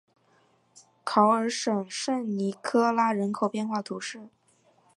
[1.03, 4.29] 考尔什圣尼科拉人口变化图示